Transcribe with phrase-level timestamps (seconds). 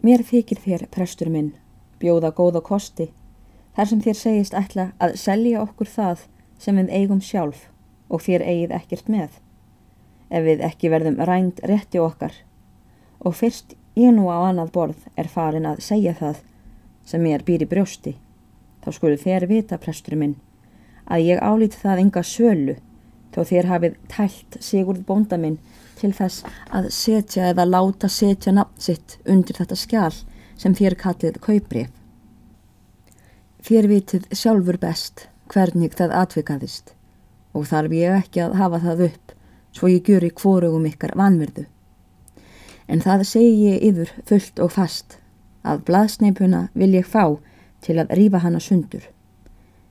[0.00, 1.50] Mér þykir þér, prestur minn,
[2.00, 3.10] bjóða góða kosti,
[3.76, 6.22] þar sem þér segist ætla að selja okkur það
[6.56, 7.66] sem við eigum sjálf
[8.08, 9.34] og þér eigið ekkert með,
[10.32, 12.32] ef við ekki verðum rænt rétti okkar.
[13.20, 16.40] Og fyrst ég nú á annað borð er farin að segja það
[17.04, 18.14] sem mér býr í brjósti,
[18.80, 20.38] þá skulu þér vita, prestur minn,
[21.04, 22.78] að ég álít það enga sölu,
[23.36, 25.60] þó þér hafið tælt Sigurd bónda minn
[26.00, 26.44] til þess
[26.74, 30.14] að setja eða láta setja nafn sitt undir þetta skjál
[30.60, 31.90] sem þér kallið kauprif.
[33.60, 36.94] Þér vitið sjálfur best hvernig það atvikaðist
[37.52, 39.34] og þarf ég ekki að hafa það upp
[39.76, 41.66] svo ég gjur í kvorugum ykkar vanverðu.
[42.90, 45.18] En það segi ég yfir fullt og fast
[45.62, 47.36] að blaðsneipuna vil ég fá
[47.84, 49.04] til að rýfa hana sundur.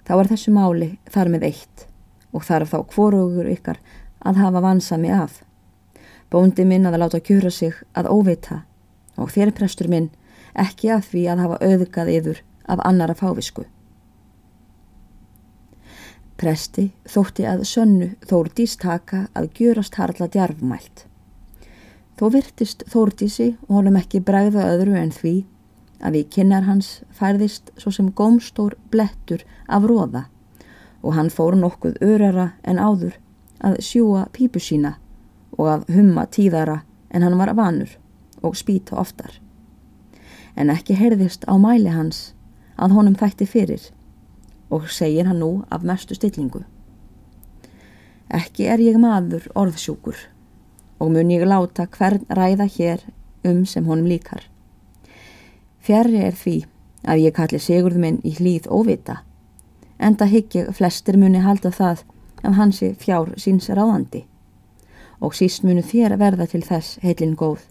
[0.06, 1.86] Þá er þessu máli þar með eitt
[2.34, 3.80] og þarf þá kvorugur ykkar
[4.26, 5.44] að hafa vansami af.
[6.30, 8.62] Bóndi minn að láta kjura sig að óvita
[9.18, 10.12] og þér prestur minn
[10.54, 13.66] ekki að því að hafa auðgað yfir af annara fávisku.
[16.40, 21.06] Presti þótti að sönnu Þórdís taka að gjurast harla djarfmælt.
[22.20, 25.34] Þó virtist Þórdísi og honum ekki bregða öðru en því
[26.00, 30.28] að í kynnar hans færðist svo sem gómstór blettur af róða
[31.02, 33.18] og hann fór nokkuð örara en áður
[33.64, 34.96] að sjúa pípu sína
[35.58, 37.96] og að humma tíðara en hann var vanur
[38.42, 39.32] og spýta oftar.
[40.56, 42.34] En ekki heyrðist á mæli hans
[42.78, 43.90] að honum þætti fyrir
[44.70, 46.64] og segir hann nú af mestu stillingu.
[48.30, 50.20] Ekki er ég maður orðsjúkur
[51.00, 53.06] og mun ég láta hvern ræða hér
[53.48, 54.44] um sem honum líkar.
[55.80, 56.58] Fjari er því
[57.08, 59.22] að ég kalli Sigurð minn í hlýð óvita,
[59.98, 62.04] enda hyggja flestir muni halda það
[62.44, 64.29] að hansi fjár síns ráðandi
[65.20, 67.66] og síst munu þér verða til þess heilin góð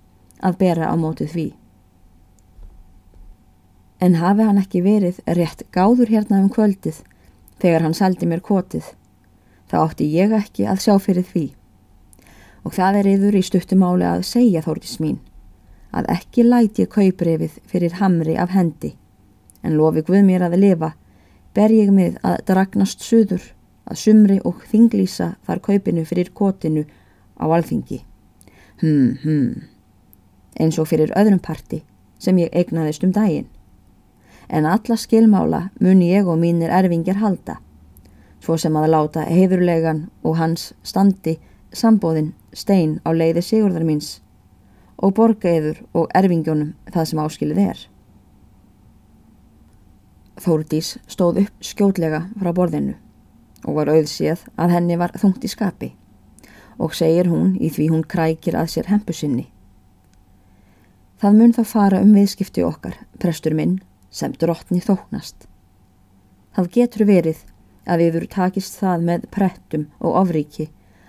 [0.45, 1.47] að bera á mótið því.
[4.01, 7.01] En hafi hann ekki verið rétt gáður hérna um kvöldið
[7.59, 8.85] þegar hann saldi mér kotið,
[9.67, 11.47] þá átti ég ekki að sjá fyrir því.
[12.63, 15.19] Og það er yfir í stuttumáli að segja þórtis mín,
[15.91, 18.95] að ekki læti ég kauprefið fyrir hamri af hendi,
[19.65, 20.93] en lofi Guð mér að lifa,
[21.55, 23.43] ber ég mið að dragnast suður,
[23.89, 26.85] að sumri og þinglýsa þar kaupinu fyrir kotinu
[27.39, 28.03] á alþingi.
[28.81, 29.63] Hmm, hmm,
[30.61, 31.83] eins og fyrir öðrum parti
[32.19, 33.49] sem ég eignaðist um daginn.
[34.49, 37.59] En alla skilmála mun ég og mínir erfingjar halda,
[38.41, 41.39] svo sem að láta heifurlegan og hans standi
[41.73, 44.19] sambóðin stein á leiði sigurðar míns
[44.99, 47.85] og borga yfir og erfingjónum það sem áskilið er.
[50.39, 52.95] Þórdís stóð upp skjótlega frá borðinu
[53.67, 55.93] og var auðsíð að henni var þungt í skapi
[56.79, 59.49] og segir hún í því hún krækir að sér hempusinni.
[61.19, 63.81] Það mun þá fara um viðskipti okkar, prestur minn,
[64.11, 65.49] sem drottni þóknast.
[66.55, 67.41] Það getur verið
[67.89, 70.69] að við veru takist það með prettum og ofríki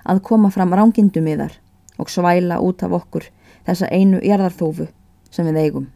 [0.09, 1.59] að koma fram rángindum yðar
[2.01, 3.29] og svæla út af okkur
[3.67, 4.89] þessa einu erðarþófu
[5.29, 5.87] sem við eigum.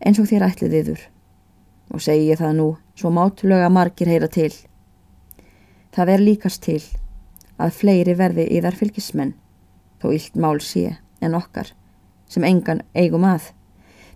[0.00, 1.06] Eins og þér ætlið yður
[1.92, 4.52] og segi ég það nú svo mátulega margir heyra til.
[5.92, 6.80] Það er líkast til
[7.58, 9.34] að fleiri verði í þar fylgismenn,
[10.00, 11.72] þó illt mál sé en okkar,
[12.28, 13.50] sem engan eigum að,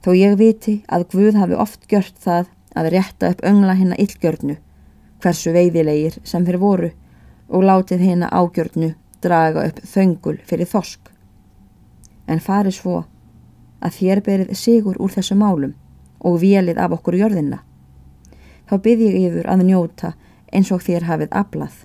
[0.02, 4.56] þó ég viti að Guð hafi oft gjört það að rétta upp öngla hérna illgjörnu,
[5.22, 6.92] hversu veiðilegir sem þeir voru
[7.48, 8.92] og látið hérna ágjörnu
[9.22, 11.00] draga upp þöngul fyrir þosk.
[12.26, 13.04] En fari svo
[13.80, 15.74] að þér berið sigur úr þessu málum
[16.20, 17.62] og vélið af okkur jörðina.
[18.66, 20.14] Þá byrð ég yfir að njóta
[20.52, 21.84] eins og þér hafið aflað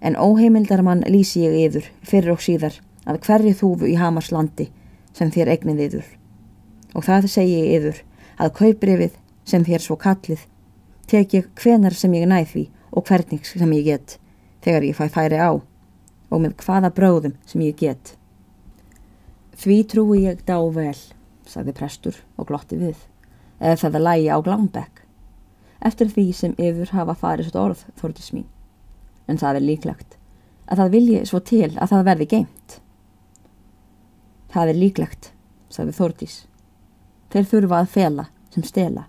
[0.00, 2.76] en óheimildarmann lýsi ég yfir fyrir og síðar
[3.08, 4.68] að hverju þúfu í Hamarslandi
[5.16, 6.12] sem þér egnið yfir
[6.94, 8.04] og það segi ég yfir
[8.38, 10.44] að kauprifið sem þér svo kallið
[11.08, 14.18] tek ég hvenar sem ég næð því og hvernig sem ég get
[14.64, 15.50] þegar ég fæ færi á
[16.28, 18.14] og með hvaða bróðum sem ég get.
[19.58, 20.96] Því trúi ég dá vel
[21.48, 23.00] sagði prestur og glotti við
[23.58, 25.02] eða það að lægi á Glámbekk.
[25.88, 28.46] Eftir því sem yfir hafa farið svo orð þórtis mín
[29.28, 30.16] en það er líklegt
[30.68, 32.74] að það vilji svo til að það verði geimt.
[34.52, 35.30] Það er líklegt,
[35.72, 36.34] sagði Þórdís.
[37.32, 39.06] Þeir þurfa að fela sem stela.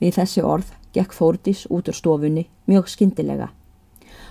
[0.00, 3.50] Við þessi orð gekk Þórdís út úr stofunni mjög skindilega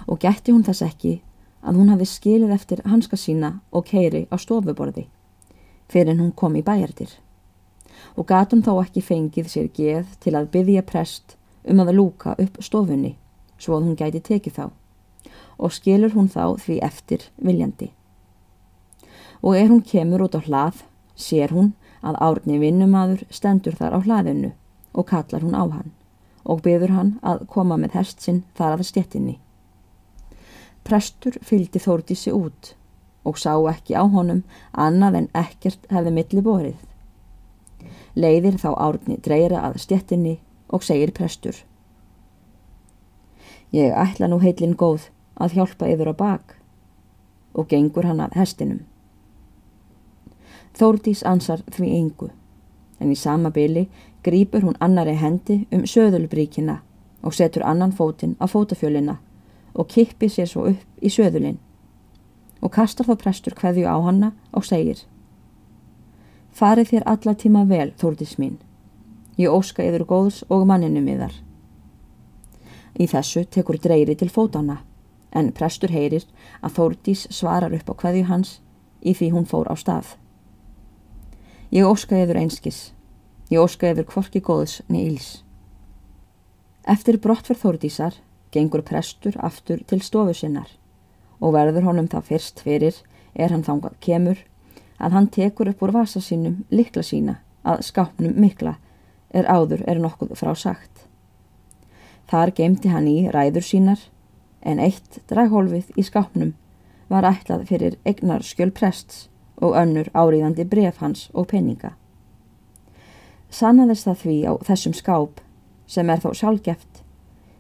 [0.08, 1.18] og gætti hún þess ekki
[1.64, 5.06] að hún hafi skilið eftir hanska sína og keiri á stofuborði
[5.92, 7.12] fyrir hún kom í bæjartir
[8.16, 11.38] og gatum þó ekki fengið sér geð til að byggja prest
[11.70, 13.16] um að lúka upp stofunni
[13.64, 14.66] svo að hún gæti tekið þá
[15.64, 17.92] og skilur hún þá því eftir viljandi.
[19.44, 20.84] Og er hún kemur út á hlað,
[21.16, 21.74] sér hún
[22.04, 24.52] að árni vinnumadur stendur þar á hlaðinu
[24.94, 25.92] og kallar hún á hann
[26.44, 29.38] og byður hann að koma með hest sinn þar að stjettinni.
[30.84, 32.74] Prestur fylgdi Þórdísi út
[33.24, 34.44] og sá ekki á honum
[34.76, 36.80] annað en ekkert hefði milli borið.
[38.20, 40.36] Leiðir þá árni dreyra að stjettinni
[40.68, 41.56] og segir prestur.
[43.74, 45.08] Ég ætla nú heilin góð
[45.42, 46.56] að hjálpa yfir á bak
[47.58, 48.82] og gengur hann að hestinum.
[50.78, 52.30] Þórdís ansar því engu,
[53.02, 53.88] en í sama byli
[54.26, 56.80] grýpur hún annari hendi um söðulbríkina
[57.24, 59.18] og setur annan fótinn á fótafjölina
[59.74, 61.58] og kippi sér svo upp í söðulinn
[62.62, 65.02] og kastar þá prestur hverju á hanna og segir
[66.54, 68.60] Farið þér alla tíma vel, Þórdís mín.
[69.42, 71.34] Ég óska yfir góðs og manninu miðar.
[73.00, 74.82] Í þessu tekur dreyri til fótana,
[75.32, 76.26] en prestur heyrir
[76.62, 78.60] að Þórdís svarar upp á hverju hans
[79.02, 80.14] í því hún fór á stað.
[81.74, 82.92] Ég óska yfir einskis.
[83.50, 85.44] Ég óska yfir kvorki góðs íls.
[86.86, 88.20] Eftir brottferð Þórdísar
[88.54, 90.70] gengur prestur aftur til stofu sinnar
[91.40, 93.00] og verður honum það fyrst fyrir
[93.34, 94.44] er hann þangað kemur
[95.00, 98.76] að hann tekur upp úr vasa sínum likla sína að skápnum mikla
[99.34, 101.08] er áður er nokkuð frá sagt.
[102.32, 104.06] Þar gemdi hann í ræður sínar
[104.64, 106.54] en eitt draghólfið í skápnum
[107.12, 109.28] var ætlað fyrir egnar skjöl prests
[109.62, 111.94] og önnur áriðandi bref hans og peninga.
[113.54, 115.42] Sannaðist það því á þessum skáp,
[115.86, 117.04] sem er þó sjálfgeft,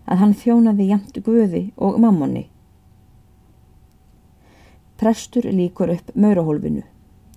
[0.09, 2.47] að hann þjónaði jæmt guði og mammonni.
[4.97, 6.83] Prestur líkur upp maurahólfinu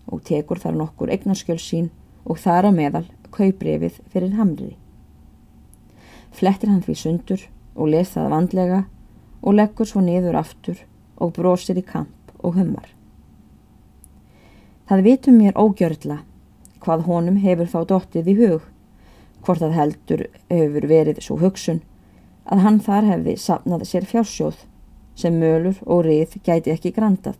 [0.06, 1.90] og tekur þar nokkur eignarskjöl sín
[2.24, 4.76] og þar á meðal kauprefið fyrir hamri.
[6.36, 7.46] Flettir hann því sundur
[7.76, 8.82] og les það vandlega
[9.40, 10.82] og leggur svo niður aftur
[11.16, 12.88] og brosir í kamp og hummar.
[14.86, 16.20] Það vitum mér ógjörðla
[16.84, 18.62] hvað honum hefur þá dottið í hug,
[19.42, 21.80] hvort það heldur hefur verið svo hugsun
[22.46, 24.60] að hann þar hefði sapnað sér fjársjóð
[25.18, 27.38] sem mölur og rið gæti ekki grandað,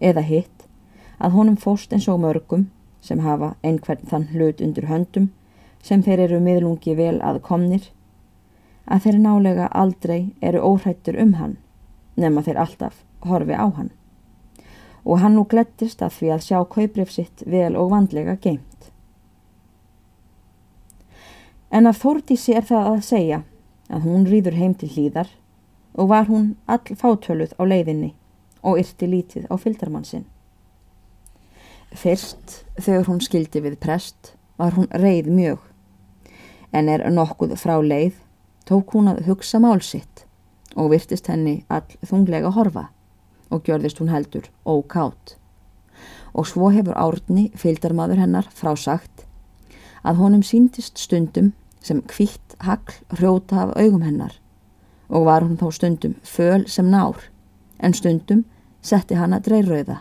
[0.00, 0.68] eða hitt
[1.18, 2.68] að honum fóst eins og mörgum
[3.02, 5.28] sem hafa einhvern þann hlut undir höndum
[5.82, 7.82] sem þeir eru miðlungi vel að komnir,
[8.86, 11.56] að þeir nálega aldrei eru óhættur um hann
[12.16, 13.90] nema þeir alltaf horfi á hann
[15.04, 18.90] og hann nú glettist að því að sjá kauprif sitt vel og vandlega geimt.
[21.72, 23.38] En af Þórdísi er það að segja
[23.90, 25.32] að hún rýður heim til hlýðar
[25.98, 28.12] og var hún all fátöluð á leiðinni
[28.62, 30.06] og yrti lítið á fylgdarmann
[31.92, 35.58] Fyrst, þegar hún skildi við prest, var hún reið mjög,
[36.72, 38.14] en er nokkuð frá leið,
[38.68, 40.26] tók hún að hugsa málsitt
[40.76, 42.88] og virtist henni all þunglega horfa
[43.52, 45.36] og gjörðist hún heldur ókátt.
[46.32, 49.26] Og svo hefur árni fylgdarmadur hennar frásagt
[50.02, 54.38] að honum síndist stundum sem kvitt hagl hrjóta af augum hennar
[55.12, 57.28] og var hún þá stundum föl sem nár
[57.78, 58.44] en stundum
[58.82, 59.98] setti hann að dreirrauða.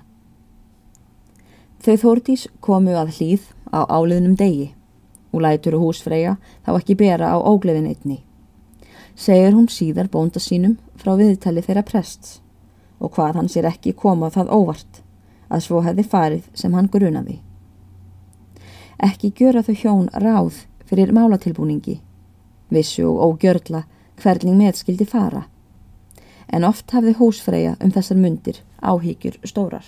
[1.81, 4.71] Þau þórtís komu að hlýð á áliðnum degi
[5.31, 8.21] og lætur og húsfreyja þá ekki bera á ógleðin einni.
[9.15, 12.39] Segir hún síðar bónda sínum frá viðtali þeirra prests
[13.01, 15.01] og hvað hann sér ekki koma það óvart
[15.51, 17.39] að svo hefði farið sem hann grunaði.
[19.01, 21.97] Ekki gjöra þau hjón ráð fyrir málatilbúningi,
[22.69, 23.83] vissu og ógjörla
[24.21, 25.47] hvernig meðskildi fara,
[26.47, 29.85] en oft hafði húsfreyja um þessar mundir áhyggjur stórar.